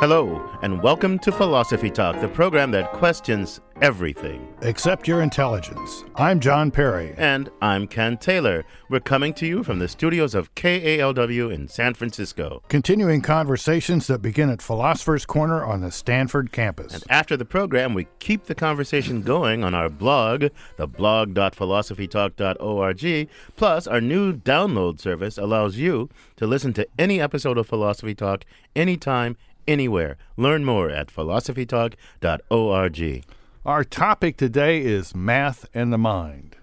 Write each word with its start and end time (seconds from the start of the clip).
Hello, 0.00 0.40
and 0.62 0.82
welcome 0.82 1.18
to 1.18 1.30
Philosophy 1.30 1.90
Talk, 1.90 2.18
the 2.22 2.28
program 2.28 2.70
that 2.70 2.90
questions 2.94 3.60
everything. 3.82 4.48
Except 4.62 5.06
your 5.06 5.20
intelligence. 5.20 6.04
I'm 6.16 6.40
John 6.40 6.70
Perry. 6.70 7.14
And 7.18 7.50
I'm 7.60 7.86
Ken 7.86 8.16
Taylor. 8.16 8.64
We're 8.88 9.00
coming 9.00 9.34
to 9.34 9.46
you 9.46 9.62
from 9.62 9.78
the 9.78 9.88
studios 9.88 10.34
of 10.34 10.54
KALW 10.54 11.52
in 11.52 11.68
San 11.68 11.92
Francisco. 11.92 12.62
Continuing 12.68 13.20
conversations 13.20 14.06
that 14.06 14.22
begin 14.22 14.48
at 14.48 14.62
Philosopher's 14.62 15.26
Corner 15.26 15.62
on 15.64 15.82
the 15.82 15.90
Stanford 15.90 16.50
campus. 16.50 16.94
And 16.94 17.04
after 17.10 17.36
the 17.36 17.44
program, 17.44 17.92
we 17.92 18.08
keep 18.20 18.44
the 18.44 18.54
conversation 18.54 19.20
going 19.20 19.62
on 19.64 19.74
our 19.74 19.90
blog, 19.90 20.46
the 20.76 20.86
blog.philosophytalk.org. 20.86 23.28
Plus, 23.56 23.86
our 23.86 24.00
new 24.00 24.32
download 24.32 24.98
service 24.98 25.36
allows 25.36 25.76
you 25.76 26.08
to 26.36 26.46
listen 26.46 26.72
to 26.72 26.88
any 26.98 27.20
episode 27.20 27.58
of 27.58 27.66
Philosophy 27.66 28.14
Talk 28.14 28.46
anytime, 28.74 29.36
anywhere. 29.66 30.16
Learn 30.36 30.64
more 30.64 30.90
at 30.90 31.08
philosophytalk.org. 31.08 33.24
Our 33.66 33.84
topic 33.84 34.36
today 34.36 34.80
is 34.80 35.14
math 35.14 35.66
and 35.74 35.92
the 35.92 35.98
mind. 35.98 36.56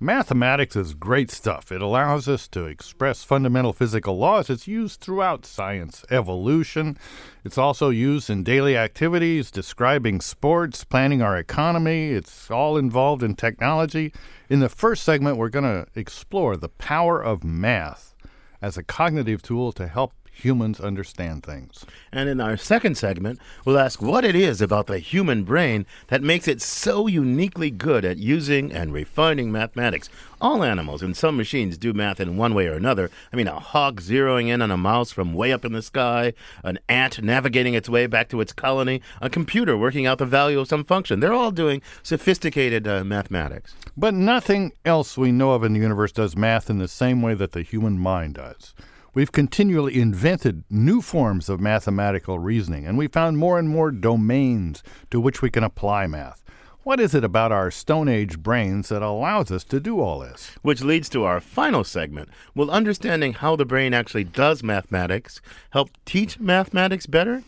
Mathematics 0.00 0.76
is 0.76 0.92
great 0.92 1.30
stuff. 1.30 1.70
It 1.70 1.80
allows 1.80 2.28
us 2.28 2.48
to 2.48 2.66
express 2.66 3.24
fundamental 3.24 3.72
physical 3.72 4.18
laws. 4.18 4.50
It's 4.50 4.66
used 4.66 5.00
throughout 5.00 5.46
science, 5.46 6.04
evolution. 6.10 6.98
It's 7.44 7.56
also 7.56 7.90
used 7.90 8.28
in 8.28 8.42
daily 8.42 8.76
activities, 8.76 9.50
describing 9.50 10.20
sports, 10.20 10.84
planning 10.84 11.22
our 11.22 11.38
economy. 11.38 12.10
It's 12.10 12.50
all 12.50 12.76
involved 12.76 13.22
in 13.22 13.34
technology. 13.34 14.12
In 14.50 14.60
the 14.60 14.68
first 14.68 15.04
segment, 15.04 15.36
we're 15.36 15.48
going 15.48 15.64
to 15.64 15.86
explore 15.94 16.56
the 16.56 16.68
power 16.68 17.22
of 17.22 17.44
math 17.44 18.14
as 18.60 18.76
a 18.76 18.82
cognitive 18.82 19.42
tool 19.42 19.72
to 19.72 19.86
help 19.86 20.12
humans 20.34 20.80
understand 20.80 21.42
things. 21.42 21.86
And 22.12 22.28
in 22.28 22.40
our 22.40 22.56
second 22.56 22.96
segment, 22.96 23.38
we'll 23.64 23.78
ask 23.78 24.02
what 24.02 24.24
it 24.24 24.34
is 24.34 24.60
about 24.60 24.86
the 24.86 24.98
human 24.98 25.44
brain 25.44 25.86
that 26.08 26.22
makes 26.22 26.48
it 26.48 26.60
so 26.60 27.06
uniquely 27.06 27.70
good 27.70 28.04
at 28.04 28.18
using 28.18 28.72
and 28.72 28.92
refining 28.92 29.50
mathematics. 29.50 30.10
All 30.40 30.62
animals 30.62 31.02
and 31.02 31.16
some 31.16 31.36
machines 31.36 31.78
do 31.78 31.92
math 31.92 32.20
in 32.20 32.36
one 32.36 32.52
way 32.52 32.66
or 32.66 32.74
another. 32.74 33.10
I 33.32 33.36
mean, 33.36 33.48
a 33.48 33.58
hawk 33.58 33.94
zeroing 33.96 34.48
in 34.48 34.60
on 34.60 34.70
a 34.70 34.76
mouse 34.76 35.12
from 35.12 35.32
way 35.32 35.52
up 35.52 35.64
in 35.64 35.72
the 35.72 35.80
sky, 35.80 36.34
an 36.62 36.78
ant 36.88 37.22
navigating 37.22 37.74
its 37.74 37.88
way 37.88 38.06
back 38.06 38.28
to 38.30 38.40
its 38.40 38.52
colony, 38.52 39.00
a 39.22 39.30
computer 39.30 39.76
working 39.76 40.06
out 40.06 40.18
the 40.18 40.26
value 40.26 40.60
of 40.60 40.68
some 40.68 40.84
function. 40.84 41.20
They're 41.20 41.32
all 41.32 41.52
doing 41.52 41.80
sophisticated 42.02 42.86
uh, 42.86 43.04
mathematics. 43.04 43.74
But 43.96 44.14
nothing 44.14 44.72
else 44.84 45.16
we 45.16 45.32
know 45.32 45.52
of 45.52 45.64
in 45.64 45.72
the 45.72 45.80
universe 45.80 46.12
does 46.12 46.36
math 46.36 46.68
in 46.68 46.78
the 46.78 46.88
same 46.88 47.22
way 47.22 47.34
that 47.34 47.52
the 47.52 47.62
human 47.62 47.98
mind 47.98 48.34
does. 48.34 48.74
We've 49.14 49.30
continually 49.30 50.00
invented 50.00 50.64
new 50.68 51.00
forms 51.00 51.48
of 51.48 51.60
mathematical 51.60 52.40
reasoning, 52.40 52.84
and 52.84 52.98
we 52.98 53.06
found 53.06 53.38
more 53.38 53.60
and 53.60 53.68
more 53.68 53.92
domains 53.92 54.82
to 55.12 55.20
which 55.20 55.40
we 55.40 55.50
can 55.50 55.62
apply 55.62 56.08
math. 56.08 56.42
What 56.82 56.98
is 56.98 57.14
it 57.14 57.22
about 57.22 57.52
our 57.52 57.70
Stone 57.70 58.08
Age 58.08 58.40
brains 58.40 58.88
that 58.88 59.02
allows 59.02 59.52
us 59.52 59.62
to 59.64 59.78
do 59.78 60.00
all 60.00 60.18
this? 60.18 60.56
Which 60.62 60.82
leads 60.82 61.08
to 61.10 61.22
our 61.22 61.40
final 61.40 61.84
segment. 61.84 62.28
Will 62.56 62.72
understanding 62.72 63.34
how 63.34 63.54
the 63.54 63.64
brain 63.64 63.94
actually 63.94 64.24
does 64.24 64.64
mathematics 64.64 65.40
help 65.70 65.90
teach 66.04 66.40
mathematics 66.40 67.06
better? 67.06 67.44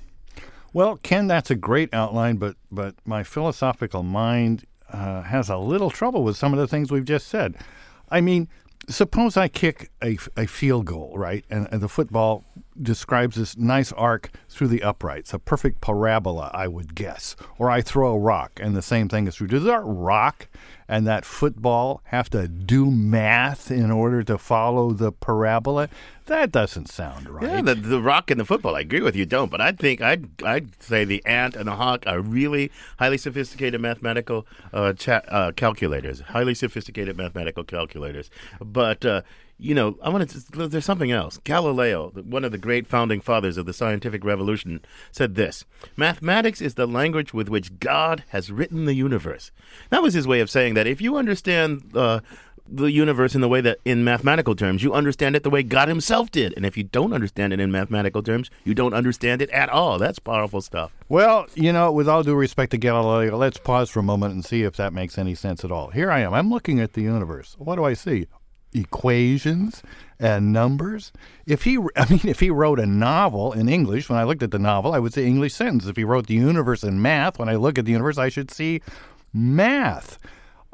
Well, 0.73 0.98
Ken, 1.03 1.27
that's 1.27 1.51
a 1.51 1.56
great 1.56 1.92
outline, 1.92 2.36
but 2.36 2.55
but 2.70 2.95
my 3.05 3.25
philosophical 3.25 4.05
mind 4.05 4.64
uh, 4.92 5.23
has 5.23 5.51
a 5.51 5.56
little 5.56 5.91
trouble 5.91 6.23
with 6.23 6.36
some 6.36 6.53
of 6.53 6.61
the 6.61 6.69
things 6.69 6.92
we've 6.92 7.05
just 7.05 7.27
said. 7.27 7.56
I 8.08 8.20
mean, 8.20 8.48
suppose 8.88 9.36
I 9.36 9.48
kick 9.48 9.91
a, 10.02 10.19
a 10.36 10.46
field 10.46 10.86
goal, 10.86 11.14
right? 11.16 11.44
And, 11.50 11.69
and, 11.70 11.80
the 11.80 11.88
football 11.88 12.44
describes 12.82 13.36
this 13.36 13.56
nice 13.56 13.92
arc 13.92 14.30
through 14.48 14.68
the 14.68 14.83
uprights, 14.83 15.33
a 15.33 15.39
perfect 15.39 15.80
parabola, 15.80 16.51
I 16.52 16.68
would 16.68 16.95
guess. 16.95 17.36
Or 17.58 17.70
I 17.70 17.80
throw 17.80 18.14
a 18.14 18.18
rock, 18.18 18.58
and 18.62 18.77
the 18.77 18.83
same 18.83 19.08
thing 19.08 19.27
is 19.27 19.36
true. 19.36 19.46
Does 19.46 19.64
that 19.64 19.83
rock 19.84 20.48
and 20.89 21.06
that 21.06 21.24
football 21.24 22.01
have 22.05 22.30
to 22.30 22.46
do 22.46 22.90
math 22.90 23.70
in 23.70 23.90
order 23.90 24.23
to 24.23 24.39
follow 24.39 24.92
the 24.92 25.12
parabola? 25.12 25.89
That 26.27 26.51
doesn't 26.51 26.89
sound 26.89 27.28
right. 27.28 27.45
Yeah, 27.45 27.62
the, 27.62 27.74
the 27.74 28.01
rock 28.01 28.30
and 28.30 28.40
the 28.40 28.45
football, 28.45 28.77
I 28.77 28.80
agree 28.80 29.01
with 29.01 29.14
you, 29.14 29.27
don't. 29.27 29.51
But 29.51 29.61
I 29.61 29.72
think 29.72 30.01
I'd, 30.01 30.42
I'd 30.42 30.83
say 30.83 31.05
the 31.05 31.24
ant 31.24 31.55
and 31.55 31.68
the 31.68 31.77
hawk 31.77 32.05
are 32.06 32.20
really 32.20 32.70
highly 32.98 33.18
sophisticated 33.18 33.80
mathematical 33.80 34.46
uh, 34.72 34.92
cha- 34.92 35.22
uh, 35.28 35.52
calculators, 35.52 36.20
highly 36.20 36.55
sophisticated 36.55 37.17
mathematical 37.17 37.64
calculators. 37.64 38.30
But 38.61 39.05
uh, 39.05 39.22
you 39.58 39.74
know, 39.74 39.96
I 40.02 40.11
want 40.11 40.28
to. 40.28 40.68
There's 40.68 40.84
something 40.84 41.11
else. 41.11 41.39
Galileo, 41.44 42.11
one 42.11 42.44
of 42.44 42.52
the 42.52 42.58
great 42.58 42.86
founding 42.86 43.20
fathers 43.20 43.56
of 43.56 43.64
the 43.64 43.72
scientific 43.72 44.24
revolution, 44.24 44.80
said 45.11 45.34
this: 45.34 45.64
"Mathematics 45.96 46.61
is 46.61 46.74
the 46.74 46.86
language 46.86 47.33
with 47.33 47.48
which 47.48 47.78
God 47.78 48.24
has 48.28 48.52
written 48.52 48.84
the 48.84 48.95
universe." 48.95 49.50
That 49.90 50.02
was 50.02 50.14
his 50.14 50.27
way 50.27 50.40
of 50.40 50.50
saying 50.50 50.74
that 50.74 50.86
if 50.86 51.00
you 51.00 51.16
understand 51.16 51.90
uh, 51.95 52.20
the 52.68 52.90
universe 52.90 53.34
in 53.34 53.40
the 53.40 53.48
way 53.48 53.61
that, 53.61 53.78
in 53.84 54.05
mathematical 54.05 54.55
terms, 54.55 54.83
you 54.83 54.92
understand 54.92 55.36
it 55.36 55.42
the 55.42 55.50
way 55.50 55.62
God 55.62 55.89
Himself 55.89 56.30
did, 56.30 56.52
and 56.56 56.66
if 56.66 56.77
you 56.77 56.84
don't 56.84 57.12
understand 57.12 57.52
it 57.52 57.61
in 57.61 57.70
mathematical 57.70 58.22
terms, 58.22 58.50
you 58.64 58.74
don't 58.74 58.95
understand 58.95 59.42
it 59.42 59.50
at 59.50 59.68
all. 59.68 59.98
That's 59.98 60.18
powerful 60.18 60.61
stuff. 60.61 60.92
Well, 61.08 61.46
you 61.55 61.72
know, 61.72 61.92
with 61.92 62.08
all 62.08 62.22
due 62.22 62.34
respect 62.34 62.72
to 62.72 62.78
Galileo, 62.78 63.36
let's 63.36 63.58
pause 63.58 63.90
for 63.90 64.00
a 64.00 64.05
moment 64.05 64.34
and 64.34 64.45
see 64.45 64.62
if 64.62 64.77
that 64.77 64.92
makes 64.92 65.18
any 65.18 65.34
sense 65.34 65.64
at 65.64 65.72
all. 65.72 65.90
Here 65.90 66.11
I 66.11 66.20
am. 66.20 66.34
I'm 66.34 66.50
looking 66.50 66.80
at 66.80 66.95
the 66.95 67.02
universe. 67.02 67.55
What 67.58 67.77
do 67.77 67.84
I 67.84 67.95
see? 67.95 68.27
Equations 68.72 69.82
and 70.18 70.52
numbers. 70.52 71.12
If 71.46 71.64
he, 71.64 71.77
I 71.96 72.08
mean, 72.08 72.20
if 72.24 72.40
he 72.40 72.50
wrote 72.50 72.80
a 72.80 72.86
novel 72.86 73.52
in 73.52 73.68
English, 73.68 74.08
when 74.08 74.18
I 74.18 74.24
looked 74.24 74.42
at 74.42 74.50
the 74.50 74.58
novel, 74.58 74.92
I 74.92 74.98
would 74.98 75.14
say 75.14 75.27
English 75.27 75.54
sentence. 75.54 75.86
If 75.86 75.96
he 75.96 76.04
wrote 76.04 76.27
the 76.27 76.34
universe 76.34 76.82
in 76.82 77.00
math, 77.02 77.38
when 77.38 77.48
I 77.48 77.56
look 77.56 77.78
at 77.78 77.84
the 77.84 77.92
universe, 77.92 78.18
I 78.18 78.28
should 78.28 78.50
see 78.50 78.80
math. 79.32 80.18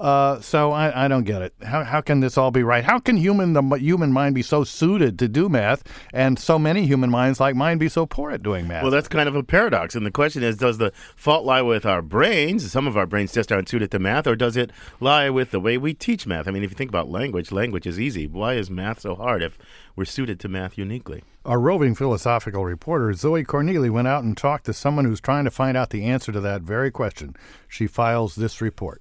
Uh, 0.03 0.41
so 0.41 0.73
I, 0.73 1.05
I 1.05 1.07
don't 1.07 1.23
get 1.23 1.43
it. 1.43 1.55
How, 1.63 1.85
how 1.85 2.01
can 2.01 2.19
this 2.19 2.37
all 2.37 2.51
be 2.51 2.65
right? 2.65 2.83
How 2.83 2.99
can 2.99 3.17
human 3.17 3.53
the 3.53 3.63
human 3.79 4.11
mind 4.11 4.35
be 4.35 4.43
so 4.43 4.65
suited 4.65 5.17
to 5.21 5.29
do 5.29 5.49
math, 5.49 5.85
and 6.13 6.41
so 6.41 6.59
many 6.59 6.87
human 6.87 7.09
minds 7.09 7.39
like 7.39 7.55
mine 7.55 7.79
be 7.79 7.89
so 7.89 8.05
poor 8.05 8.33
at 8.33 8.43
doing 8.43 8.67
math? 8.67 8.83
Well, 8.83 8.91
that's 8.91 9.07
kind 9.07 9.29
of 9.29 9.37
a 9.37 9.45
paradox. 9.45 9.95
And 9.95 10.05
the 10.05 10.11
question 10.11 10.43
is, 10.43 10.57
does 10.57 10.79
the 10.79 10.93
fault 11.15 11.47
lie 11.47 11.63
with 11.63 11.87
our 11.87 12.03
brains? 12.03 12.69
Some 12.69 12.89
of 12.89 12.97
our 12.97 13.07
brains 13.07 13.33
just 13.33 13.53
aren't 13.53 13.69
suited 13.69 13.93
to 13.93 14.01
math, 14.01 14.27
or 14.27 14.35
does 14.35 14.57
it 14.57 14.73
lie 14.99 15.31
with 15.31 15.53
the 15.53 15.61
way 15.61 15.79
we 15.79 15.95
teach 15.95 16.27
math? 16.27 16.49
I 16.49 16.51
mean, 16.51 16.65
if 16.65 16.73
you 16.73 16.77
think 16.77 16.91
about 16.91 17.09
language, 17.09 17.53
language 17.53 17.87
is 17.87 18.01
easy. 18.01 18.27
Why 18.27 18.55
is 18.55 18.69
math 18.69 18.99
so 18.99 19.15
hard 19.15 19.41
if 19.41 19.57
we're 19.95 20.05
suited 20.05 20.41
to 20.41 20.49
math 20.49 20.77
uniquely? 20.77 21.23
Our 21.45 21.61
roving 21.61 21.95
philosophical 21.95 22.65
reporter, 22.65 23.13
Zoe 23.13 23.45
Corneli, 23.45 23.89
went 23.91 24.09
out 24.09 24.25
and 24.25 24.37
talked 24.37 24.65
to 24.67 24.73
someone 24.73 25.05
who's 25.05 25.21
trying 25.21 25.45
to 25.45 25.51
find 25.53 25.77
out 25.77 25.91
the 25.91 26.05
answer 26.05 26.33
to 26.33 26.41
that 26.41 26.63
very 26.63 26.91
question. 26.91 27.37
She 27.69 27.87
files 27.87 28.35
this 28.35 28.61
report. 28.61 29.01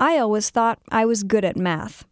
I 0.00 0.18
always 0.18 0.50
thought 0.50 0.80
I 0.90 1.06
was 1.06 1.22
good 1.22 1.44
at 1.44 1.56
math. 1.56 2.04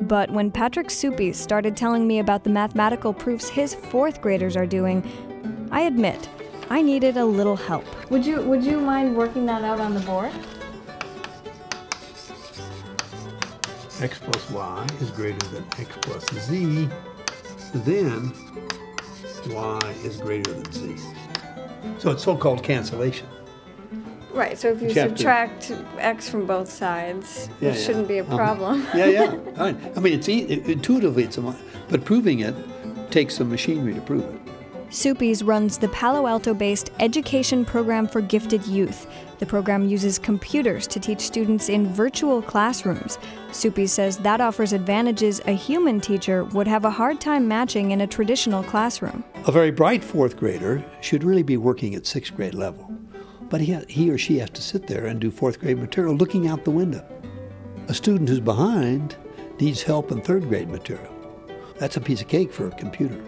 But 0.00 0.30
when 0.30 0.50
Patrick 0.50 0.90
Suppes 0.90 1.38
started 1.38 1.76
telling 1.76 2.08
me 2.08 2.18
about 2.18 2.42
the 2.42 2.50
mathematical 2.50 3.12
proofs 3.12 3.48
his 3.48 3.74
fourth 3.74 4.20
graders 4.20 4.56
are 4.56 4.66
doing, 4.66 5.68
I 5.70 5.82
admit 5.82 6.28
I 6.70 6.82
needed 6.82 7.16
a 7.16 7.24
little 7.24 7.56
help. 7.56 7.84
Would 8.10 8.26
you 8.26 8.42
would 8.42 8.64
you 8.64 8.80
mind 8.80 9.16
working 9.16 9.46
that 9.46 9.62
out 9.62 9.80
on 9.80 9.94
the 9.94 10.00
board? 10.00 10.32
x 14.00 14.18
plus 14.18 14.50
y 14.50 14.86
is 15.00 15.10
greater 15.10 15.46
than 15.48 15.64
x 15.78 15.90
plus 16.02 16.24
z, 16.46 16.88
then 17.74 18.32
y 19.48 19.78
is 20.04 20.20
greater 20.20 20.52
than 20.52 20.72
z. 20.72 20.96
So 21.98 22.10
it's 22.10 22.24
so-called 22.24 22.62
cancellation. 22.62 23.26
Right, 24.38 24.56
so 24.56 24.68
if 24.68 24.80
you, 24.80 24.88
You 24.88 24.94
have 24.94 25.10
to- 25.10 25.16
subtract 25.18 25.72
x 25.98 26.28
from 26.30 26.46
both 26.46 26.70
sides, 26.70 27.48
Yeah, 27.60 27.70
it 27.70 27.74
yeah. 27.74 27.80
shouldn't 27.84 28.06
be 28.08 28.18
a 28.18 28.22
Uh-huh. 28.22 28.36
problem. 28.36 28.86
Yeah, 28.94 29.06
yeah. 29.06 29.34
I 29.58 29.74
I 29.96 30.00
mean, 30.00 30.12
it's 30.14 30.28
e- 30.28 30.62
intuitively, 30.66 31.24
it's 31.24 31.38
a, 31.38 31.42
mu- 31.42 31.54
but 31.90 32.04
proving 32.04 32.38
it 32.40 32.54
takes 33.10 33.34
some 33.36 33.48
machinery 33.50 33.94
to 33.94 34.00
prove 34.00 34.22
it. 34.22 34.40
Suppes 34.90 35.42
runs 35.42 35.76
the 35.78 35.88
Palo 35.88 36.26
Alto 36.26 36.54
based 36.54 36.90
Education 37.00 37.64
Program 37.64 38.06
for 38.06 38.20
Gifted 38.22 38.64
Youth. 38.66 39.06
The 39.38 39.44
program 39.46 39.86
uses 39.88 40.18
computers 40.18 40.86
to 40.86 40.98
teach 41.00 41.20
students 41.20 41.68
in 41.68 41.92
virtual 41.92 42.40
classrooms. 42.40 43.18
Suppes 43.52 43.92
says 43.92 44.16
that 44.18 44.40
offers 44.40 44.72
advantages 44.72 45.40
a 45.46 45.52
human 45.52 46.00
teacher 46.00 46.44
would 46.44 46.66
have 46.68 46.84
a 46.86 46.90
hard 46.90 47.20
time 47.20 47.46
matching 47.48 47.90
in 47.90 48.00
a 48.00 48.06
traditional 48.06 48.62
classroom. 48.62 49.22
A 49.46 49.52
very 49.52 49.70
bright 49.72 50.02
fourth 50.02 50.36
grader 50.36 50.82
should 51.00 51.22
really 51.24 51.42
be 51.42 51.56
working 51.56 51.94
at 51.94 52.06
sixth 52.06 52.34
grade 52.34 52.54
level, 52.54 52.90
but 53.50 53.60
he, 53.60 53.76
he 53.88 54.10
or 54.10 54.18
she 54.18 54.38
has 54.38 54.50
to 54.50 54.62
sit 54.62 54.86
there 54.86 55.06
and 55.06 55.20
do 55.20 55.30
fourth 55.30 55.60
grade 55.60 55.78
material 55.78 56.14
looking 56.14 56.48
out 56.48 56.64
the 56.64 56.70
window. 56.70 57.04
A 57.88 57.94
student 57.94 58.28
who's 58.28 58.40
behind 58.40 59.16
needs 59.60 59.82
help 59.82 60.10
in 60.12 60.20
third 60.20 60.48
grade 60.48 60.68
material. 60.68 61.14
That's 61.78 61.96
a 61.96 62.00
piece 62.00 62.20
of 62.20 62.28
cake 62.28 62.52
for 62.52 62.66
a 62.66 62.72
computer, 62.72 63.20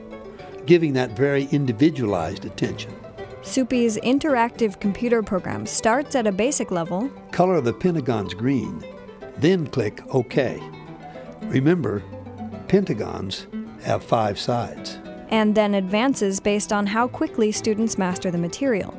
giving 0.66 0.92
that 0.94 1.12
very 1.12 1.44
individualized 1.52 2.44
attention. 2.44 2.94
Suppes' 3.42 3.96
interactive 3.98 4.78
computer 4.80 5.22
program 5.22 5.64
starts 5.64 6.14
at 6.14 6.26
a 6.26 6.32
basic 6.32 6.70
level. 6.70 7.08
Color 7.30 7.62
the 7.62 7.72
pentagons 7.72 8.34
green, 8.34 8.84
then 9.38 9.66
click 9.66 10.02
OK. 10.14 10.60
Remember, 11.44 12.02
pentagons 12.68 13.46
have 13.82 14.04
five 14.04 14.38
sides. 14.38 14.98
And 15.30 15.54
then 15.54 15.74
advances 15.74 16.40
based 16.40 16.72
on 16.72 16.86
how 16.86 17.08
quickly 17.08 17.50
students 17.52 17.96
master 17.96 18.30
the 18.30 18.38
material. 18.38 18.94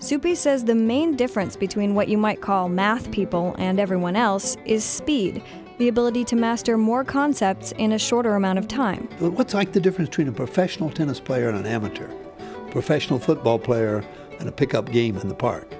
Suppes 0.00 0.40
says 0.40 0.64
the 0.64 0.74
main 0.74 1.16
difference 1.16 1.56
between 1.56 1.94
what 1.94 2.08
you 2.08 2.18
might 2.18 2.40
call 2.40 2.68
math 2.68 3.10
people 3.10 3.54
and 3.58 3.78
everyone 3.78 4.16
else 4.16 4.56
is 4.64 4.84
speed, 4.84 5.42
the 5.78 5.88
ability 5.88 6.24
to 6.24 6.36
master 6.36 6.76
more 6.76 7.04
concepts 7.04 7.72
in 7.72 7.92
a 7.92 7.98
shorter 7.98 8.34
amount 8.34 8.58
of 8.58 8.68
time. 8.68 9.08
What's 9.18 9.54
like 9.54 9.72
the 9.72 9.80
difference 9.80 10.10
between 10.10 10.28
a 10.28 10.32
professional 10.32 10.90
tennis 10.90 11.20
player 11.20 11.48
and 11.48 11.58
an 11.58 11.66
amateur? 11.66 12.10
a 12.10 12.70
Professional 12.70 13.18
football 13.18 13.58
player 13.58 14.04
and 14.38 14.48
a 14.48 14.52
pickup 14.52 14.90
game 14.90 15.16
in 15.16 15.28
the 15.28 15.34
park? 15.34 15.74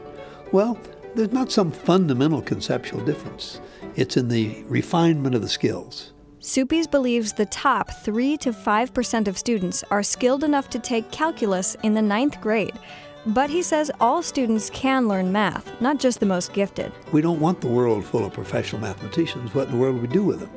Well, 0.53 0.79
there's 1.15 1.33
not 1.33 1.53
some 1.53 1.71
fundamental 1.71 2.43
conceptual 2.43 3.05
difference. 3.05 3.61
It's 3.95 4.17
in 4.17 4.29
the 4.29 4.65
refinement 4.69 5.35
of 5.35 5.43
the 5.43 5.49
skills. 5.49 6.14
Suppes 6.47 6.87
believes 6.87 7.33
the 7.33 7.47
top 7.47 7.91
3 7.91 8.37
to 8.37 8.53
5% 8.53 9.29
of 9.29 9.39
students 9.39 9.83
are 9.91 10.03
skilled 10.03 10.45
enough 10.45 10.69
to 10.69 10.79
take 10.79 11.11
calculus 11.11 11.75
in 11.83 11.95
the 11.95 12.03
ninth 12.03 12.39
grade. 12.43 12.79
But 13.25 13.49
he 13.49 13.63
says 13.63 13.91
all 13.99 14.23
students 14.23 14.69
can 14.69 15.09
learn 15.09 15.33
math, 15.33 15.81
not 15.81 15.99
just 15.99 16.21
the 16.21 16.27
most 16.27 16.53
gifted. 16.53 16.93
We 17.13 17.23
don't 17.23 17.41
want 17.41 17.63
the 17.63 17.69
world 17.69 18.05
full 18.05 18.27
of 18.27 18.35
professional 18.35 18.83
mathematicians. 18.83 19.55
What 19.55 19.69
in 19.69 19.73
the 19.73 19.79
world 19.79 19.97
do 19.97 20.03
we 20.03 20.07
do 20.07 20.23
with 20.23 20.41
them? 20.41 20.51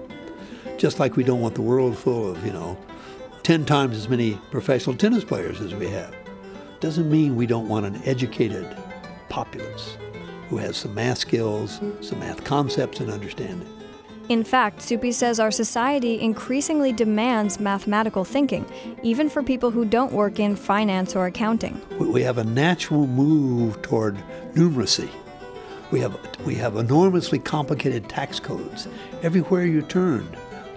Just 0.78 1.00
like 1.00 1.16
we 1.16 1.24
don't 1.24 1.40
want 1.40 1.56
the 1.56 1.62
world 1.62 1.98
full 1.98 2.32
of, 2.32 2.46
you 2.46 2.52
know, 2.52 2.78
10 3.44 3.64
times 3.64 3.96
as 3.96 4.10
many 4.10 4.34
professional 4.52 4.94
tennis 4.94 5.24
players 5.24 5.62
as 5.62 5.74
we 5.74 5.88
have. 5.88 6.14
Doesn't 6.82 7.10
mean 7.10 7.38
we 7.38 7.48
don't 7.48 7.70
want 7.70 7.86
an 7.86 8.02
educated 8.04 8.68
populace 9.30 9.98
who 10.50 10.58
has 10.58 10.76
some 10.76 10.94
math 10.94 11.20
skills, 11.20 11.80
some 12.02 12.20
math 12.20 12.44
concepts 12.44 13.00
and 13.00 13.10
understanding. 13.10 13.77
In 14.30 14.44
fact, 14.44 14.82
Suppes 14.82 15.16
says 15.16 15.40
our 15.40 15.52
society 15.52 16.20
increasingly 16.20 16.92
demands 16.92 17.62
mathematical 17.62 18.26
thinking, 18.26 18.66
even 19.02 19.30
for 19.30 19.42
people 19.42 19.72
who 19.72 19.86
don't 19.86 20.12
work 20.12 20.38
in 20.40 20.56
finance 20.58 21.16
or 21.16 21.26
accounting. 21.28 21.80
We- 21.98 22.08
We 22.08 22.24
have 22.24 22.38
a 22.38 22.44
natural 22.44 23.08
move 23.08 23.82
toward 23.82 24.18
numeracy. 24.54 25.10
We 25.92 26.02
have, 26.02 26.18
we 26.46 26.56
have 26.56 26.76
enormously 26.76 27.40
complicated 27.40 28.10
tax 28.10 28.40
codes. 28.40 28.88
Everywhere 29.24 29.66
you 29.66 29.82
turn, 29.82 30.28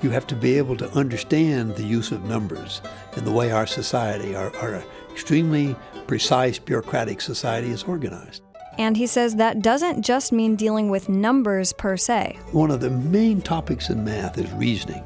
you 0.01 0.11
have 0.11 0.27
to 0.29 0.37
be 0.37 0.57
able 0.57 0.77
to 0.77 0.89
understand 0.97 1.75
the 1.75 1.83
use 1.83 2.13
of 2.13 2.25
numbers 2.25 2.81
and 3.17 3.27
the 3.27 3.33
way 3.33 3.51
our 3.51 3.67
society, 3.67 4.37
our, 4.37 4.55
our 4.59 4.85
extremely 5.11 5.75
precise 6.07 6.59
bureaucratic 6.61 7.21
society 7.21 7.71
is 7.71 7.83
organized. 7.83 8.43
And 8.81 8.97
he 8.97 9.07
says 9.07 9.37
that 9.37 9.61
doesn't 9.61 10.01
just 10.01 10.33
mean 10.33 10.57
dealing 10.57 10.89
with 10.89 11.11
numbers 11.11 11.71
per 11.75 11.99
se. 11.99 12.39
One 12.53 12.71
of 12.71 12.81
the 12.81 12.89
main 12.89 13.43
topics 13.43 13.91
in 13.91 14.05
math 14.05 14.39
is 14.39 14.51
reasoning, 14.53 15.05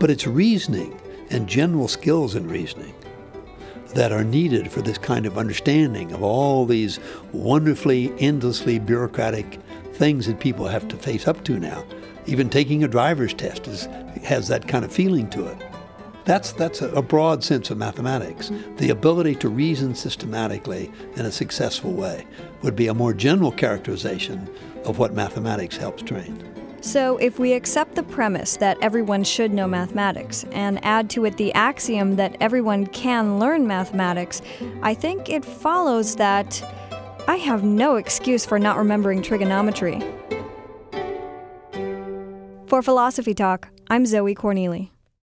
but 0.00 0.10
it's 0.10 0.26
reasoning 0.26 0.98
and 1.30 1.48
general 1.48 1.86
skills 1.86 2.34
in 2.34 2.48
reasoning 2.48 2.92
that 3.94 4.10
are 4.10 4.24
needed 4.24 4.72
for 4.72 4.82
this 4.82 4.98
kind 4.98 5.26
of 5.26 5.38
understanding 5.38 6.10
of 6.10 6.24
all 6.24 6.66
these 6.66 6.98
wonderfully, 7.32 8.12
endlessly 8.18 8.80
bureaucratic 8.80 9.60
things 9.92 10.26
that 10.26 10.40
people 10.40 10.66
have 10.66 10.88
to 10.88 10.96
face 10.96 11.28
up 11.28 11.44
to 11.44 11.60
now. 11.60 11.84
Even 12.26 12.50
taking 12.50 12.82
a 12.82 12.88
driver's 12.88 13.32
test 13.32 13.68
is, 13.68 13.86
has 14.24 14.48
that 14.48 14.66
kind 14.66 14.84
of 14.84 14.90
feeling 14.90 15.30
to 15.30 15.46
it. 15.46 15.67
That's, 16.28 16.52
that's 16.52 16.82
a, 16.82 17.00
broad 17.00 17.42
sense 17.42 17.70
of 17.70 17.78
mathematics. 17.78 18.52
The 18.76 18.90
ability 18.90 19.36
to 19.36 19.48
reason 19.48 19.94
systematically 19.94 20.92
in 21.16 21.24
a 21.24 21.32
successful 21.32 21.94
way 21.94 22.26
would 22.60 22.76
be 22.76 22.88
a 22.88 22.92
more 22.92 23.14
general 23.14 23.50
characterization 23.50 24.46
of 24.84 24.98
what 24.98 25.14
mathematics 25.14 25.78
helps 25.78 26.02
train. 26.02 26.44
So, 26.82 27.16
if 27.16 27.38
we 27.38 27.54
accept 27.54 27.94
the 27.94 28.02
premise 28.02 28.58
that 28.58 28.76
everyone 28.82 29.24
should 29.24 29.54
know 29.54 29.66
mathematics 29.66 30.44
and 30.52 30.84
add 30.84 31.08
to 31.10 31.24
it 31.24 31.38
the 31.38 31.50
axiom 31.54 32.16
that 32.16 32.36
everyone 32.42 32.88
can 32.88 33.38
learn 33.38 33.66
mathematics, 33.66 34.42
I 34.82 34.92
think 34.92 35.30
it 35.30 35.46
follows 35.46 36.16
that 36.16 36.62
I 37.26 37.36
have 37.36 37.64
no 37.64 37.96
excuse 37.96 38.44
for 38.44 38.58
not 38.58 38.76
remembering 38.76 39.22
trigonometry. 39.22 40.02
For 42.66 42.82
Philosophy 42.82 43.32
Talk, 43.32 43.70
I'm 43.88 44.04
Zoe 44.04 44.34
Corneli. 44.34 44.90